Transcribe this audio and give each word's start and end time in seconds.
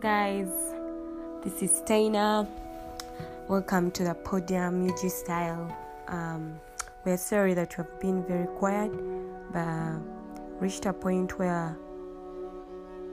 Guys. 0.00 0.48
This 1.44 1.62
is 1.62 1.82
Taina. 1.86 2.48
Welcome 3.48 3.90
to 3.92 4.02
the 4.02 4.14
podium 4.14 4.88
UG 4.88 5.10
style. 5.10 5.76
Um, 6.08 6.58
we're 7.04 7.16
sorry 7.16 7.54
that 7.54 7.76
we 7.76 7.84
have 7.84 8.00
been 8.00 8.24
very 8.24 8.46
quiet, 8.58 8.90
but 9.52 10.00
reached 10.60 10.86
a 10.86 10.92
point 10.92 11.38
where 11.38 11.76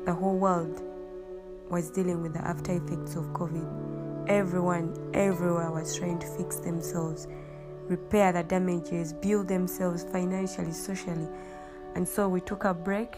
the 0.06 0.14
whole 0.14 0.38
world 0.38 0.82
was 1.70 1.92
dealing 1.92 2.22
with 2.22 2.34
the 2.34 2.42
after 2.42 2.72
effects 2.72 3.16
of 3.16 3.26
COVID. 3.34 4.28
Everyone, 4.28 4.96
everywhere 5.14 5.72
was 5.72 5.96
trying 5.96 6.18
to 6.20 6.28
fix 6.28 6.58
themselves, 6.58 7.28
repair 7.90 8.32
the 8.32 8.44
damages, 8.44 9.14
build 9.14 9.48
themselves 9.48 10.04
financially, 10.04 10.72
socially. 10.72 11.28
And 11.96 12.08
so 12.08 12.28
we 12.28 12.42
took 12.42 12.64
a 12.64 12.74
break, 12.74 13.18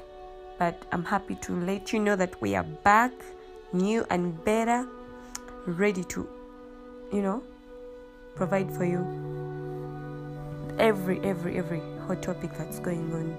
but 0.59 0.83
I'm 0.91 1.05
happy 1.05 1.35
to 1.35 1.53
let 1.61 1.93
you 1.93 1.99
know 1.99 2.15
that 2.17 2.41
we 2.41 2.55
are 2.55 2.63
back, 2.63 3.13
new 3.73 4.05
and 4.09 4.43
better, 4.45 4.87
ready 5.65 6.03
to, 6.05 6.27
you 7.11 7.21
know, 7.21 7.43
provide 8.35 8.71
for 8.71 8.85
you 8.85 9.01
every, 10.79 11.19
every, 11.21 11.57
every 11.57 11.81
hot 12.07 12.21
topic 12.21 12.51
that's 12.57 12.79
going 12.79 13.11
on 13.13 13.35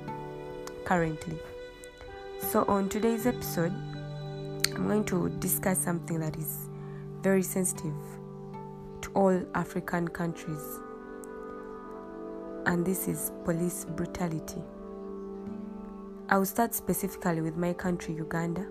currently. 0.85 1.39
So, 2.51 2.65
on 2.65 2.89
today's 2.89 3.27
episode, 3.27 3.73
I'm 4.75 4.87
going 4.89 5.05
to 5.05 5.29
discuss 5.39 5.79
something 5.79 6.21
that 6.21 6.37
is 6.37 6.69
very 7.23 7.43
sensitive 7.43 7.95
to 9.03 9.11
all 9.15 9.43
African 9.55 10.09
countries, 10.09 10.63
and 12.67 12.85
this 12.85 13.07
is 13.09 13.31
police 13.45 13.85
brutality. 13.85 14.63
I'll 16.29 16.45
start 16.45 16.75
specifically 16.75 17.41
with 17.41 17.57
my 17.57 17.73
country, 17.73 18.15
Uganda. 18.15 18.67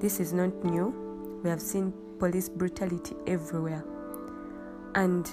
This 0.00 0.18
is 0.18 0.32
not 0.32 0.64
new. 0.64 0.94
We 1.44 1.50
have 1.50 1.60
seen 1.60 1.92
police 2.18 2.48
brutality 2.48 3.14
everywhere. 3.26 3.84
And 4.94 5.28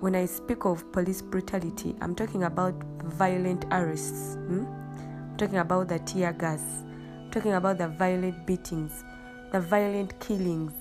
when 0.00 0.14
I 0.14 0.26
speak 0.26 0.66
of 0.66 0.92
police 0.92 1.22
brutality, 1.22 1.96
I'm 2.02 2.14
talking 2.14 2.44
about 2.44 2.74
violent 3.04 3.64
arrests. 3.70 4.34
Hmm? 4.34 4.66
I'm 4.66 5.36
talking 5.38 5.56
about 5.56 5.88
the 5.88 5.98
tear 6.00 6.34
gas. 6.34 6.60
I'm 7.24 7.30
talking 7.30 7.54
about 7.54 7.78
the 7.78 7.88
violent 7.88 8.46
beatings, 8.46 9.02
the 9.50 9.60
violent 9.60 10.20
killings, 10.20 10.74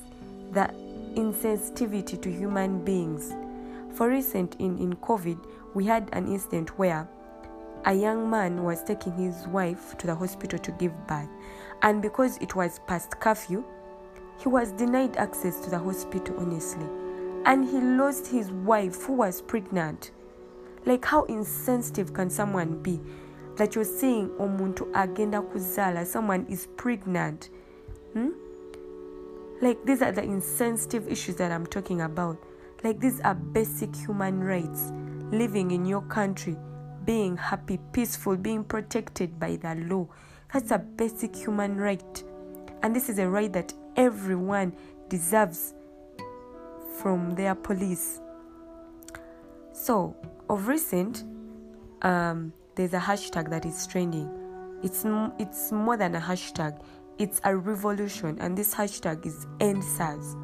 the 0.51 0.69
insensitivity 1.15 2.21
to 2.21 2.29
human 2.29 2.83
beings. 2.83 3.31
For 3.93 4.09
recent 4.09 4.57
in, 4.59 4.77
in 4.77 4.97
COVID, 4.97 5.37
we 5.73 5.85
had 5.85 6.09
an 6.11 6.27
incident 6.27 6.77
where 6.77 7.07
a 7.85 7.93
young 7.93 8.29
man 8.29 8.63
was 8.63 8.83
taking 8.83 9.13
his 9.13 9.47
wife 9.47 9.97
to 9.99 10.07
the 10.07 10.15
hospital 10.15 10.59
to 10.59 10.71
give 10.73 10.91
birth, 11.07 11.29
and 11.81 12.01
because 12.01 12.37
it 12.37 12.55
was 12.55 12.79
past 12.87 13.19
curfew, 13.19 13.63
he 14.39 14.49
was 14.49 14.71
denied 14.71 15.17
access 15.17 15.59
to 15.61 15.69
the 15.69 15.79
hospital, 15.79 16.35
honestly. 16.39 16.87
And 17.45 17.65
he 17.65 17.79
lost 17.79 18.27
his 18.27 18.51
wife 18.51 19.03
who 19.03 19.13
was 19.13 19.41
pregnant. 19.41 20.11
Like, 20.85 21.05
how 21.05 21.23
insensitive 21.25 22.13
can 22.13 22.29
someone 22.29 22.81
be 22.81 22.99
that 23.55 23.75
you're 23.75 23.83
saying, 23.83 24.29
Omuntu 24.39 24.89
agenda 24.95 25.41
kuzala, 25.41 26.05
someone 26.05 26.45
is 26.49 26.67
pregnant? 26.77 27.49
Hmm? 28.13 28.29
Like, 29.61 29.83
these 29.85 30.01
are 30.01 30.11
the 30.11 30.23
insensitive 30.23 31.07
issues 31.07 31.35
that 31.35 31.51
I'm 31.51 31.67
talking 31.67 32.01
about. 32.01 32.37
Like, 32.83 32.99
these 32.99 33.19
are 33.21 33.35
basic 33.35 33.95
human 33.95 34.43
rights. 34.43 34.91
Living 35.31 35.69
in 35.71 35.85
your 35.85 36.01
country, 36.01 36.57
being 37.05 37.37
happy, 37.37 37.79
peaceful, 37.93 38.35
being 38.37 38.63
protected 38.63 39.39
by 39.39 39.55
the 39.57 39.75
law. 39.75 40.07
That's 40.53 40.71
a 40.71 40.79
basic 40.79 41.35
human 41.35 41.77
right. 41.77 42.23
And 42.83 42.95
this 42.95 43.09
is 43.09 43.19
a 43.19 43.29
right 43.29 43.51
that 43.53 43.73
everyone 43.95 44.73
deserves 45.09 45.73
from 46.99 47.35
their 47.35 47.55
police. 47.55 48.19
So, 49.71 50.15
of 50.49 50.67
recent, 50.67 51.23
um, 52.01 52.53
there's 52.75 52.93
a 52.93 52.99
hashtag 52.99 53.49
that 53.49 53.65
is 53.65 53.87
trending. 53.87 54.29
It's 54.83 55.05
it's 55.39 55.71
more 55.71 55.97
than 55.97 56.15
a 56.15 56.19
hashtag. 56.19 56.81
It's 57.17 57.39
a 57.43 57.55
revolution, 57.55 58.37
and 58.39 58.57
this 58.57 58.73
hashtag 58.73 59.25
is 59.25 59.45
End 59.59 59.83
SARS 59.83 60.35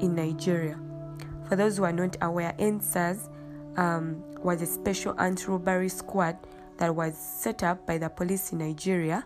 in 0.00 0.14
Nigeria. 0.14 0.78
For 1.48 1.56
those 1.56 1.76
who 1.76 1.84
are 1.84 1.92
not 1.92 2.16
aware, 2.22 2.54
End 2.58 2.82
SARS 2.82 3.28
um, 3.76 4.22
was 4.42 4.62
a 4.62 4.66
special 4.66 5.18
anti-robbery 5.20 5.88
squad 5.88 6.36
that 6.78 6.94
was 6.94 7.16
set 7.16 7.62
up 7.62 7.86
by 7.86 7.98
the 7.98 8.08
police 8.08 8.52
in 8.52 8.58
Nigeria 8.58 9.24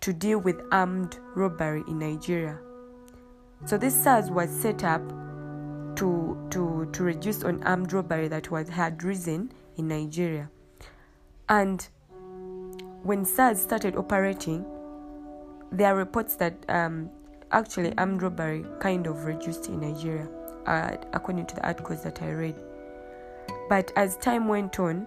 to 0.00 0.12
deal 0.12 0.38
with 0.38 0.60
armed 0.70 1.18
robbery 1.34 1.82
in 1.88 1.98
Nigeria. 1.98 2.58
So 3.64 3.78
this 3.78 3.94
SARS 3.94 4.30
was 4.30 4.50
set 4.50 4.84
up 4.84 5.02
to 5.96 6.36
to 6.50 6.88
to 6.92 7.02
reduce 7.02 7.42
on 7.44 7.62
armed 7.62 7.92
robbery 7.92 8.28
that 8.28 8.50
was 8.50 8.68
had 8.68 9.02
risen 9.02 9.52
in 9.76 9.88
Nigeria. 9.88 10.50
And 11.48 11.86
when 13.02 13.24
SARS 13.24 13.60
started 13.60 13.96
operating, 13.96 14.64
there 15.72 15.94
are 15.94 15.96
reports 15.96 16.36
that 16.36 16.54
um, 16.68 17.10
actually 17.52 17.96
armed 17.96 18.22
robbery 18.22 18.64
kind 18.80 19.06
of 19.06 19.24
reduced 19.24 19.68
in 19.68 19.80
Nigeria, 19.80 20.28
uh, 20.66 20.96
according 21.12 21.46
to 21.46 21.54
the 21.54 21.66
articles 21.66 22.02
that 22.02 22.20
I 22.22 22.30
read. 22.30 22.56
But 23.68 23.92
as 23.96 24.16
time 24.16 24.48
went 24.48 24.78
on, 24.78 25.06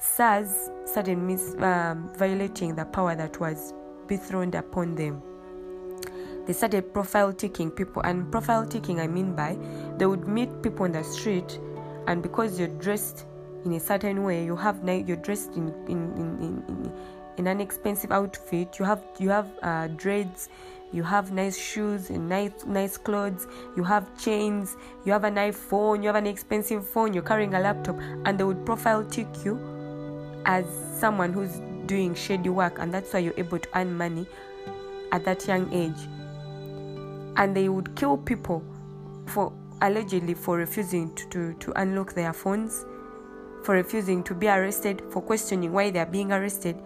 SARS 0.00 0.70
started 0.84 1.18
mis- 1.18 1.56
um, 1.58 2.08
violating 2.16 2.76
the 2.76 2.84
power 2.84 3.16
that 3.16 3.40
was 3.40 3.74
dethroned 4.06 4.54
upon 4.54 4.94
them. 4.94 5.20
They 6.46 6.52
started 6.52 6.94
profile 6.94 7.32
taking 7.32 7.70
people, 7.70 8.02
and 8.02 8.30
profile 8.30 8.64
taking 8.64 9.00
I 9.00 9.08
mean 9.08 9.34
by 9.34 9.58
they 9.96 10.06
would 10.06 10.28
meet 10.28 10.62
people 10.62 10.84
on 10.84 10.92
the 10.92 11.02
street, 11.02 11.58
and 12.06 12.22
because 12.22 12.58
you're 12.58 12.68
dressed 12.68 13.26
in 13.64 13.72
a 13.72 13.80
certain 13.80 14.22
way, 14.22 14.44
you 14.44 14.54
have 14.54 14.80
you're 14.88 15.16
dressed 15.16 15.52
in 15.56 15.68
in, 15.88 16.12
in, 16.12 16.62
in, 16.68 16.92
in 17.36 17.46
an 17.48 17.60
expensive 17.60 18.12
outfit. 18.12 18.78
You 18.78 18.84
have 18.84 19.02
you 19.18 19.30
have 19.30 19.50
uh, 19.62 19.88
dreads, 19.88 20.48
you 20.92 21.02
have 21.02 21.32
nice 21.32 21.58
shoes 21.58 22.08
and 22.10 22.28
nice 22.28 22.64
nice 22.66 22.96
clothes. 22.96 23.48
You 23.76 23.82
have 23.82 24.16
chains. 24.16 24.76
You 25.04 25.12
have 25.12 25.24
an 25.24 25.34
iPhone. 25.34 26.02
You 26.02 26.06
have 26.06 26.16
an 26.16 26.26
expensive 26.26 26.88
phone. 26.88 27.12
You're 27.12 27.24
carrying 27.24 27.54
a 27.54 27.60
laptop, 27.60 27.98
and 28.24 28.38
they 28.38 28.44
would 28.44 28.64
profile 28.64 29.04
take 29.04 29.44
you 29.44 29.77
as 30.44 30.64
someone 30.98 31.32
who's 31.32 31.60
doing 31.86 32.14
shady 32.14 32.48
work, 32.48 32.78
and 32.78 32.92
that's 32.92 33.12
why 33.12 33.20
you're 33.20 33.38
able 33.38 33.58
to 33.58 33.68
earn 33.74 33.96
money 33.96 34.26
at 35.12 35.24
that 35.24 35.46
young 35.46 35.72
age. 35.72 36.08
And 37.36 37.56
they 37.56 37.68
would 37.68 37.94
kill 37.96 38.16
people 38.16 38.62
for 39.26 39.52
allegedly 39.80 40.34
for 40.34 40.56
refusing 40.56 41.14
to, 41.14 41.28
to, 41.28 41.54
to 41.54 41.80
unlock 41.80 42.14
their 42.14 42.32
phones, 42.32 42.84
for 43.64 43.74
refusing 43.74 44.22
to 44.24 44.34
be 44.34 44.48
arrested, 44.48 45.02
for 45.10 45.22
questioning 45.22 45.72
why 45.72 45.90
they 45.90 45.98
are 45.98 46.06
being 46.06 46.32
arrested. 46.32 46.76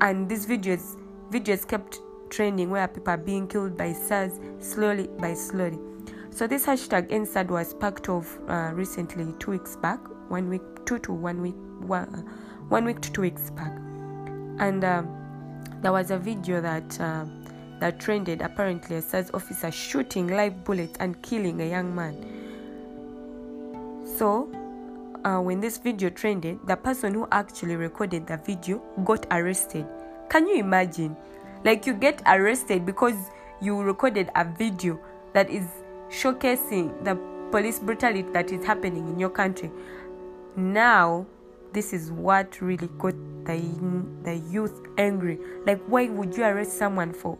And 0.00 0.28
these 0.28 0.46
videos 0.46 0.96
videos 1.30 1.66
kept 1.66 2.00
trending 2.30 2.70
where 2.70 2.86
people 2.86 3.12
are 3.12 3.16
being 3.16 3.48
killed 3.48 3.76
by 3.76 3.92
SARS 3.92 4.38
slowly 4.60 5.08
by 5.18 5.34
slowly. 5.34 5.78
So 6.30 6.46
this 6.46 6.66
hashtag 6.66 7.10
End 7.10 7.26
SARS 7.26 7.48
was 7.48 7.68
sparked 7.70 8.08
off 8.08 8.38
uh, 8.48 8.72
recently, 8.74 9.32
two 9.38 9.52
weeks 9.52 9.76
back, 9.76 10.00
one 10.28 10.48
week, 10.48 10.62
two 10.84 10.98
to 11.00 11.12
one 11.12 11.40
week, 11.40 11.54
one, 11.80 12.28
one 12.68 12.84
week 12.84 13.00
to 13.00 13.12
two 13.12 13.22
weeks 13.22 13.50
back, 13.50 13.72
and 14.58 14.84
um, 14.84 15.08
there 15.82 15.92
was 15.92 16.10
a 16.10 16.18
video 16.18 16.60
that 16.60 17.00
uh, 17.00 17.24
that 17.80 18.00
trended. 18.00 18.42
Apparently, 18.42 18.96
a 18.96 19.02
SARS 19.02 19.30
officer 19.34 19.70
shooting 19.70 20.28
live 20.28 20.64
bullets 20.64 20.96
and 21.00 21.20
killing 21.22 21.60
a 21.60 21.68
young 21.68 21.94
man. 21.94 22.16
So, 24.16 24.48
uh, 25.24 25.40
when 25.40 25.60
this 25.60 25.78
video 25.78 26.10
trended, 26.10 26.58
the 26.66 26.76
person 26.76 27.14
who 27.14 27.26
actually 27.32 27.76
recorded 27.76 28.26
the 28.26 28.36
video 28.36 28.78
got 29.04 29.26
arrested. 29.30 29.86
Can 30.28 30.46
you 30.46 30.56
imagine? 30.56 31.16
Like 31.64 31.86
you 31.86 31.94
get 31.94 32.22
arrested 32.26 32.84
because 32.84 33.16
you 33.60 33.80
recorded 33.80 34.30
a 34.34 34.44
video 34.44 34.98
that 35.32 35.48
is 35.50 35.66
showcasing 36.10 37.04
the 37.04 37.16
police 37.50 37.78
brutality 37.78 38.28
that 38.32 38.52
is 38.52 38.64
happening 38.64 39.08
in 39.08 39.18
your 39.18 39.30
country. 39.30 39.70
Now, 40.56 41.26
this 41.74 41.92
is 41.92 42.10
what 42.12 42.60
really 42.60 42.88
got 42.98 43.14
the 43.44 43.60
the 44.22 44.36
youth 44.50 44.80
angry. 44.96 45.38
Like, 45.66 45.82
why 45.86 46.08
would 46.08 46.36
you 46.36 46.44
arrest 46.44 46.78
someone 46.78 47.12
for 47.12 47.36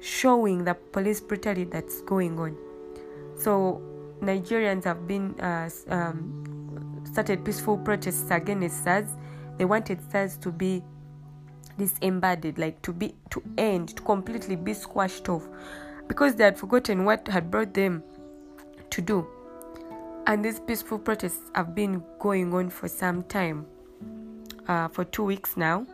showing 0.00 0.64
the 0.64 0.74
police 0.74 1.20
brutality 1.20 1.64
that's 1.64 2.00
going 2.02 2.38
on? 2.38 2.56
So, 3.38 3.82
Nigerians 4.20 4.84
have 4.84 5.06
been 5.06 5.38
uh, 5.40 5.68
um, 5.88 7.02
started 7.04 7.44
peaceful 7.44 7.76
protests 7.76 8.30
against 8.30 8.84
SARS. 8.84 9.08
They 9.58 9.64
wanted 9.64 9.98
SARS 10.10 10.38
to 10.38 10.52
be 10.52 10.82
disembodied, 11.76 12.58
like 12.58 12.80
to 12.82 12.92
be 12.92 13.14
to 13.30 13.42
end, 13.58 13.96
to 13.96 14.02
completely 14.02 14.56
be 14.56 14.72
squashed 14.72 15.28
off, 15.28 15.48
because 16.06 16.36
they 16.36 16.44
had 16.44 16.56
forgotten 16.58 17.04
what 17.04 17.26
had 17.26 17.50
brought 17.50 17.74
them 17.74 18.02
to 18.90 19.02
do. 19.02 19.26
And 20.26 20.44
these 20.44 20.60
peaceful 20.60 20.98
protests 20.98 21.50
have 21.54 21.74
been 21.74 22.02
going 22.18 22.54
on 22.54 22.70
for 22.70 22.88
some 22.88 23.22
time, 23.24 23.66
uh, 24.68 24.88
for 24.88 25.04
two 25.04 25.24
weeks 25.24 25.56
now. 25.56 25.86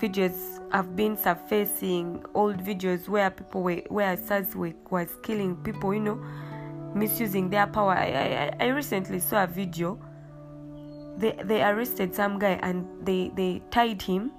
videos 0.00 0.60
have 0.72 0.96
been 0.96 1.16
surfacing, 1.16 2.24
old 2.34 2.56
videos 2.64 3.08
where 3.08 3.30
people 3.30 3.62
were, 3.62 3.82
where 3.88 4.16
SARS 4.16 4.56
was 4.56 5.08
killing 5.22 5.56
people, 5.56 5.92
you 5.94 6.00
know, 6.00 6.24
misusing 6.94 7.50
their 7.50 7.66
power. 7.66 7.92
I, 7.92 8.52
I, 8.60 8.66
I 8.66 8.68
recently 8.68 9.20
saw 9.20 9.44
a 9.44 9.46
video. 9.46 9.98
They, 11.18 11.38
they 11.44 11.62
arrested 11.62 12.14
some 12.14 12.38
guy 12.38 12.58
and 12.62 12.86
they, 13.04 13.30
they 13.36 13.62
tied 13.70 14.00
him 14.00 14.32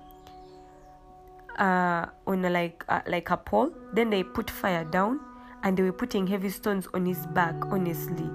uh, 1.59 2.07
on 2.25 2.43
a, 2.43 2.49
like 2.49 2.83
uh, 2.89 3.01
like 3.07 3.29
a 3.29 3.37
pole. 3.37 3.71
Then 3.93 4.09
they 4.09 4.23
put 4.23 4.49
fire 4.49 4.83
down 4.83 5.19
and 5.63 5.77
they 5.77 5.83
were 5.83 5.93
putting 5.93 6.25
heavy 6.25 6.49
stones 6.49 6.87
on 6.93 7.05
his 7.05 7.27
back. 7.27 7.53
Honestly, 7.65 8.27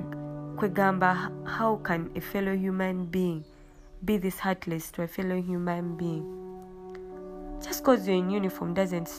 kwegamba, 0.00 1.30
how 1.46 1.76
can 1.76 2.10
a 2.16 2.20
fellow 2.20 2.56
human 2.56 3.06
being 3.06 3.44
be 4.04 4.16
this 4.16 4.38
heartless 4.38 4.90
to 4.92 5.02
a 5.02 5.06
fellow 5.06 5.40
human 5.40 5.96
being? 5.96 6.26
Just 7.62 7.82
because 7.82 8.06
you're 8.08 8.16
in 8.16 8.30
uniform 8.30 8.74
doesn't 8.74 9.10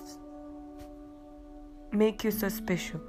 make 1.91 2.23
you 2.23 2.31
so 2.31 2.49
special. 2.49 2.99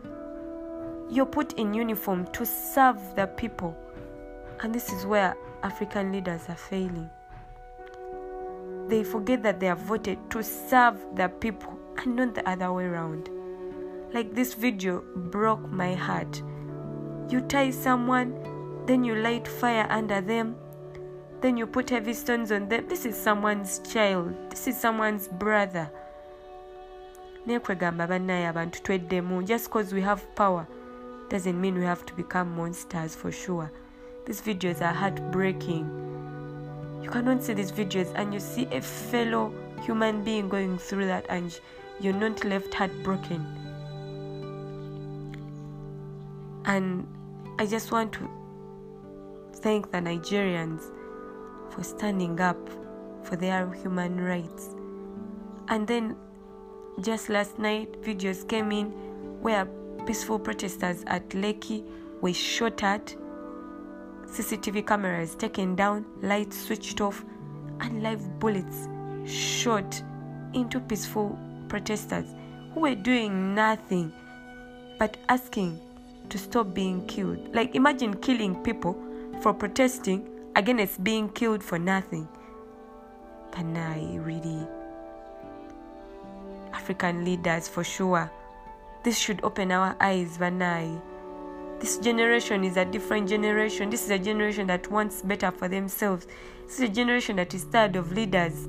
You're 1.11 1.27
put 1.27 1.55
in 1.55 1.75
uniform 1.75 2.27
to 2.33 2.47
serve 2.47 2.99
the 3.17 3.27
people, 3.27 3.77
and 4.61 4.75
this 4.75 4.91
is 4.91 5.07
where 5.07 5.37
African 5.63 6.13
leaders 6.13 6.43
are 6.49 6.57
failing. 6.57 7.09
They 8.89 9.03
forget 9.03 9.43
that 9.43 9.61
they 9.61 9.69
are 9.69 9.77
voted 9.77 10.19
to 10.31 10.43
serve 10.43 10.99
the 11.15 11.29
people 11.29 11.79
and 11.99 12.17
not 12.17 12.35
the 12.35 12.49
other 12.49 12.73
way 12.73 12.85
around. 12.85 13.31
Like 14.13 14.35
this 14.35 14.55
video 14.55 15.03
broke 15.17 15.69
my 15.71 15.95
heart. 15.95 16.43
You 17.29 17.41
tie 17.41 17.71
someone, 17.71 18.35
then 18.87 19.03
you 19.03 19.15
light 19.15 19.49
fire 19.49 19.87
under 19.91 20.21
them, 20.21 20.57
then 21.41 21.57
you 21.57 21.67
put 21.67 21.91
heavy 21.91 22.13
stones 22.13 22.53
on 22.53 22.69
them. 22.69 22.87
This 22.89 23.07
is 23.07 23.17
someone's 23.17 23.79
child, 23.79 24.35
this 24.51 24.67
is 24.69 24.81
someone's 24.81 25.29
brother. 25.29 25.91
nekwegamba 27.47 28.07
bannaye 28.07 28.47
abantu 28.47 28.81
tweddemu 28.83 29.45
just 29.45 29.67
because 29.67 29.93
we 29.93 30.01
have 30.01 30.23
power 30.35 30.67
doesn't 31.29 31.61
mean 31.61 31.79
we 31.79 31.85
have 31.85 32.07
to 32.07 32.15
become 32.15 32.57
monsters 32.57 33.15
for 33.15 33.33
sure. 33.33 33.71
These 34.27 34.41
videos 34.41 34.81
are 34.81 34.95
heartbreaking. 34.95 35.85
You 37.03 37.11
cannot 37.11 37.43
see 37.43 37.55
these 37.55 37.73
videos 37.73 38.11
and 38.15 38.33
you 38.33 38.41
see 38.41 38.67
a 38.73 38.81
fellow 38.81 39.53
human 39.83 40.25
being 40.25 40.49
going 40.49 40.79
through 40.79 41.07
that 41.07 41.27
and 41.29 41.61
you're 42.01 42.15
not 42.15 42.45
left 42.45 42.73
heartbroken 42.73 43.64
and 46.67 47.07
i 47.59 47.67
just 47.67 47.93
want 47.93 48.13
to 48.13 48.29
thank 49.55 49.91
the 49.91 49.99
nigerians 49.99 50.91
for 51.71 51.83
standing 51.83 52.41
up 52.41 52.59
for 53.25 53.37
their 53.37 53.73
human 53.73 54.21
rights. 54.21 54.75
And 55.69 55.87
then 55.87 56.17
just 57.01 57.29
last 57.29 57.59
night 57.59 58.01
videos 58.03 58.47
came 58.49 58.71
in 58.71 58.87
where 59.41 59.67
peaceful 60.07 60.39
protesters 60.39 61.03
at 61.07 61.29
Lekki 61.31 61.85
were 62.21 62.33
shot 62.33 62.83
at 62.83 63.15
CCTV 64.27 64.87
cameras 64.87 65.35
taken 65.35 65.75
down, 65.75 66.05
lights 66.23 66.67
switched 66.67 67.01
off, 67.01 67.25
and 67.81 68.03
live 68.03 68.39
bullets 68.39 68.89
shot 69.27 70.03
into 70.53 70.81
peaceful 70.81 71.39
protesters 71.69 72.27
who 72.73 72.81
were 72.81 72.95
doing 72.95 73.55
nothing 73.55 74.13
but 74.99 75.17
asking 75.29 75.81
to 76.29 76.39
stop 76.39 76.75
being 76.75 77.07
killed. 77.07 77.55
Like, 77.55 77.75
imagine 77.75 78.15
killing 78.15 78.55
people 78.63 78.97
for 79.41 79.53
protesting 79.53 80.29
against 80.57 81.03
being 81.03 81.29
killed 81.29 81.63
for 81.63 81.79
nothing. 81.79 82.29
Panai, 83.51 84.25
really. 84.25 84.67
African 86.73 87.25
leaders, 87.25 87.69
for 87.69 87.85
sure. 87.85 88.31
This 89.03 89.19
should 89.19 89.43
open 89.45 89.71
our 89.71 89.97
eyes, 90.01 90.39
Vanai. 90.39 91.01
This 91.81 91.99
generation 91.99 92.65
is 92.65 92.77
a 92.77 92.85
different 92.85 93.29
generation. 93.29 93.91
This 93.91 94.05
is 94.05 94.11
a 94.11 94.19
generation 94.19 94.67
that 94.69 94.91
wants 94.91 95.23
better 95.23 95.51
for 95.51 95.69
themselves. 95.69 96.27
This 96.67 96.77
is 96.77 96.91
a 96.91 96.93
generation 96.93 97.37
that 97.37 97.53
is 97.53 97.65
tired 97.67 97.97
of 97.97 98.13
leaders 98.13 98.69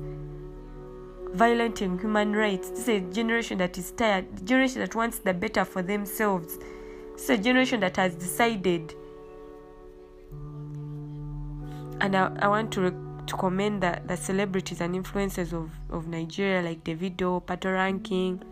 violating 1.36 1.98
human 1.98 2.34
rights. 2.34 2.70
This 2.70 2.80
is 2.80 2.88
a 2.88 3.00
generation 3.00 3.58
that 3.58 3.76
is 3.76 3.90
tired, 3.90 4.46
generation 4.46 4.80
that 4.80 4.94
wants 4.94 5.18
the 5.18 5.34
better 5.34 5.64
for 5.66 5.82
themselves. 5.82 6.58
Is 7.16 7.30
a 7.30 7.38
generation 7.38 7.80
that 7.80 7.96
has 7.96 8.14
decided. 8.14 8.94
And 12.00 12.14
I, 12.14 12.30
I 12.40 12.48
want 12.48 12.72
to, 12.74 12.90
to 13.26 13.36
commend 13.36 13.82
the, 13.82 14.00
the 14.06 14.16
celebrities 14.16 14.80
and 14.80 14.94
influencers 14.94 15.52
of, 15.52 15.70
of 15.90 16.06
Nigeria 16.08 16.62
like 16.62 16.84
Davido, 16.84 17.42
Patoranking, 17.42 18.42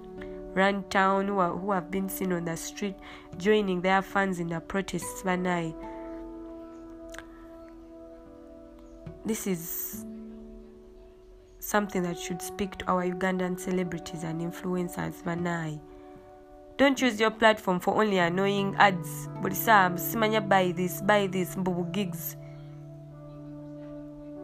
Runtown 0.55 1.27
who, 1.27 1.39
are, 1.39 1.51
who 1.51 1.73
have 1.73 1.91
been 1.91 2.09
seen 2.09 2.33
on 2.33 2.47
the 2.47 2.57
street 2.57 2.95
joining 3.37 3.83
their 3.83 4.01
fans 4.01 4.41
in 4.41 4.49
the 4.49 4.61
protests. 4.61 5.23
Vanai. 5.23 5.75
This 9.27 9.47
is 9.47 10.05
something 11.59 12.03
that 12.03 12.19
should 12.19 12.41
speak 12.41 12.77
to 12.79 12.87
our 12.87 13.05
Ugandan 13.05 13.59
celebrities 13.59 14.23
and 14.23 14.41
influencers. 14.41 15.23
Vanai. 15.23 15.81
Don't 16.77 17.01
use 17.01 17.21
your 17.21 17.31
platform 17.31 17.79
for 17.79 17.95
only 18.01 18.19
annoying 18.19 18.75
ads. 18.79 19.29
But 19.41 19.53
Bodisa, 19.53 19.95
Simanya 19.97 20.47
buy 20.47 20.73
this, 20.73 21.01
buy 21.03 21.29
this, 21.29 21.55
Mbubu 21.55 21.93
gigs. 21.93 22.37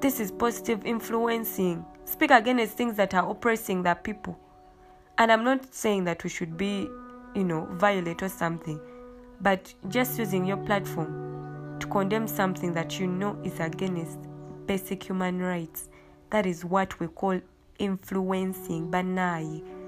This 0.00 0.20
is 0.20 0.30
positive 0.30 0.86
influencing. 0.86 1.84
Speak 2.04 2.30
against 2.30 2.76
things 2.76 2.96
that 2.96 3.14
are 3.14 3.28
oppressing 3.28 3.82
the 3.82 3.94
people. 3.94 4.38
And 5.18 5.32
I'm 5.32 5.42
not 5.42 5.74
saying 5.74 6.04
that 6.04 6.22
we 6.22 6.30
should 6.30 6.56
be, 6.56 6.88
you 7.34 7.44
know, 7.44 7.66
violent 7.72 8.22
or 8.22 8.28
something, 8.28 8.80
but 9.40 9.74
just 9.88 10.18
using 10.18 10.46
your 10.46 10.56
platform 10.58 11.76
to 11.80 11.86
condemn 11.88 12.28
something 12.28 12.72
that 12.74 13.00
you 13.00 13.06
know 13.08 13.36
is 13.42 13.58
against 13.58 14.18
basic 14.66 15.02
human 15.02 15.40
rights. 15.40 15.88
That 16.30 16.46
is 16.46 16.64
what 16.64 16.98
we 17.00 17.08
call 17.08 17.40
influencing. 17.78 18.90
Banai. 18.90 19.79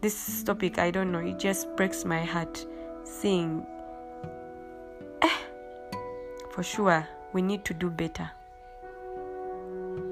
This 0.00 0.42
topic, 0.42 0.78
I 0.78 0.90
don't 0.90 1.10
know, 1.10 1.18
it 1.18 1.38
just 1.38 1.74
breaks 1.76 2.04
my 2.04 2.24
heart 2.24 2.64
seeing. 3.04 3.66
Eh, 5.22 5.38
for 6.50 6.62
sure, 6.62 7.06
we 7.32 7.42
need 7.42 7.64
to 7.64 7.74
do 7.74 7.90
better. 7.90 8.30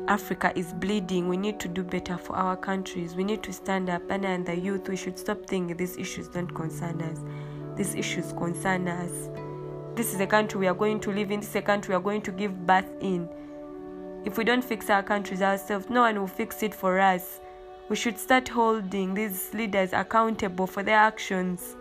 Africa 0.08 0.52
is 0.54 0.72
bleeding. 0.72 1.28
We 1.28 1.37
need 1.37 1.58
to 1.60 1.68
do 1.68 1.82
better 1.82 2.16
for 2.16 2.37
our 2.37 2.56
countries. 2.56 3.16
We 3.16 3.25
need 3.25 3.42
to 3.42 3.52
stand 3.52 3.90
up. 3.90 4.02
And, 4.08 4.25
and 4.25 4.46
the 4.46 4.56
youth, 4.56 4.88
we 4.88 4.96
should 4.96 5.18
stop 5.18 5.44
thinking 5.46 5.76
these 5.76 5.96
issues 5.96 6.28
don't 6.28 6.52
concern 6.54 7.02
us. 7.02 7.18
These 7.76 7.94
issues 7.96 8.32
concern 8.32 8.87
us. 8.88 9.28
This 9.96 10.14
is 10.14 10.20
a 10.20 10.26
country 10.26 10.60
we 10.60 10.68
are 10.68 10.75
going 10.75 11.00
to 11.00 11.10
live 11.10 11.30
in. 11.30 11.40
This 11.40 11.50
is 11.50 11.56
a 11.56 11.62
country 11.62 11.92
we 11.92 11.96
are 11.96 12.02
going 12.02 12.22
to 12.22 12.32
give 12.32 12.66
birth 12.66 12.90
in. 13.00 13.28
If 14.25 14.38
we 14.38 14.44
don't 14.44 14.62
fix 14.64 14.90
our 14.90 15.02
countries 15.02 15.42
ourselves, 15.42 15.88
no 15.90 16.02
one 16.02 16.18
will 16.20 16.26
fix 16.26 16.62
it 16.62 16.75
for 16.75 17.00
us. 17.00 17.40
We 17.88 17.94
should 17.94 18.18
start 18.18 18.48
holding 18.48 19.14
these 19.14 19.54
leaders 19.54 19.92
accountable 19.92 20.66
for 20.66 20.82
their 20.82 20.96
actions. 20.96 21.76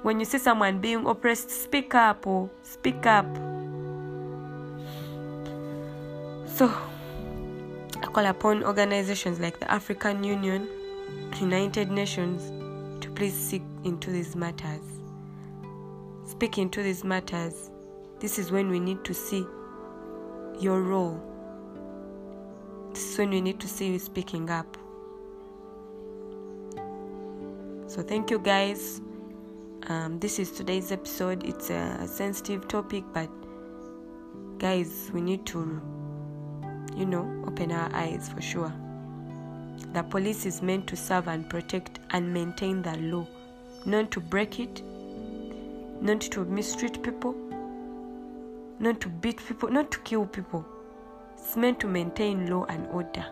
When 0.00 0.18
you 0.18 0.24
see 0.24 0.38
someone 0.38 0.80
being 0.80 1.06
oppressed, 1.06 1.50
speak 1.50 1.94
up 1.94 2.26
or 2.26 2.44
oh, 2.44 2.50
speak 2.62 3.04
up. 3.04 3.26
So, 6.46 6.72
I 8.02 8.06
call 8.06 8.24
upon 8.24 8.64
organizations 8.64 9.38
like 9.38 9.60
the 9.60 9.70
African 9.70 10.24
Union, 10.24 10.66
United 11.38 11.90
Nations 11.90 12.50
to 13.02 13.10
please 13.10 13.34
seek 13.34 13.62
into 13.84 14.10
these 14.10 14.34
matters. 14.34 14.80
Speak 16.24 16.56
into 16.56 16.82
these 16.82 17.04
matters. 17.04 17.70
This 18.18 18.38
is 18.38 18.50
when 18.50 18.70
we 18.70 18.80
need 18.80 19.04
to 19.04 19.12
see 19.12 19.44
your 20.58 20.80
role. 20.80 21.22
This 22.94 23.12
is 23.12 23.18
when 23.18 23.28
we 23.28 23.42
need 23.42 23.60
to 23.60 23.68
see 23.68 23.88
you 23.88 23.98
speaking 23.98 24.48
up. 24.48 24.78
So, 27.92 28.00
thank 28.00 28.30
you 28.30 28.38
guys. 28.38 29.02
Um, 29.88 30.18
this 30.18 30.38
is 30.38 30.50
today's 30.50 30.90
episode. 30.92 31.44
It's 31.44 31.68
a 31.68 32.08
sensitive 32.08 32.66
topic, 32.66 33.04
but 33.12 33.28
guys, 34.56 35.10
we 35.12 35.20
need 35.20 35.44
to 35.48 35.58
you 36.96 37.04
know, 37.04 37.44
open 37.46 37.70
our 37.70 37.94
eyes 37.94 38.30
for 38.30 38.40
sure. 38.40 38.72
The 39.92 40.04
police 40.04 40.46
is 40.46 40.62
meant 40.62 40.86
to 40.86 40.96
serve 40.96 41.28
and 41.28 41.50
protect 41.50 41.98
and 42.12 42.32
maintain 42.32 42.80
the 42.80 42.96
law, 42.96 43.26
not 43.84 44.10
to 44.12 44.20
break 44.20 44.58
it, 44.58 44.80
not 46.00 46.22
to 46.22 46.46
mistreat 46.46 47.02
people, 47.02 47.34
not 48.78 49.02
to 49.02 49.10
beat 49.10 49.36
people, 49.46 49.68
not 49.68 49.90
to 49.90 49.98
kill 49.98 50.24
people. 50.24 50.64
It's 51.34 51.58
meant 51.58 51.78
to 51.80 51.88
maintain 51.88 52.48
law 52.48 52.64
and 52.70 52.86
order. 52.86 53.26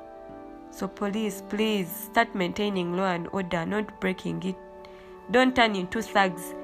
So, 0.70 0.88
police, 0.88 1.42
please 1.48 1.88
start 1.88 2.34
maintaining 2.34 2.96
law 2.96 3.10
and 3.10 3.28
order, 3.32 3.66
not 3.66 4.00
breaking 4.00 4.42
it. 4.44 4.56
Don't 5.30 5.54
turn 5.54 5.76
into 5.76 6.02
thugs 6.02 6.54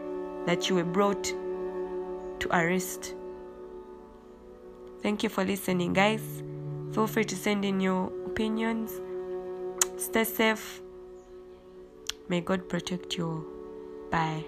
that 0.47 0.69
you 0.69 0.77
were 0.77 0.85
brought 0.85 1.25
to 1.25 2.49
arrest. 2.51 3.15
Thank 5.03 5.23
you 5.23 5.29
for 5.29 5.45
listening, 5.45 5.93
guys. 5.93 6.43
Feel 6.93 7.07
free 7.07 7.25
to 7.25 7.37
send 7.37 7.65
in 7.65 7.81
your 7.81 8.07
opinions. 8.27 8.93
Stay 9.97 10.25
safe. 10.25 10.81
May 12.29 12.41
God 12.41 12.69
protect 12.69 13.17
you. 13.17 13.47
Bye. 14.11 14.45